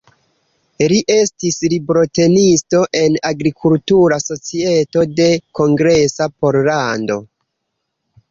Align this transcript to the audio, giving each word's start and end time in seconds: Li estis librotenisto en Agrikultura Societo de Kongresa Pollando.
Li 0.91 0.95
estis 1.15 1.57
librotenisto 1.73 2.79
en 3.01 3.17
Agrikultura 3.31 4.17
Societo 4.23 5.05
de 5.21 5.27
Kongresa 5.59 6.29
Pollando. 6.45 7.19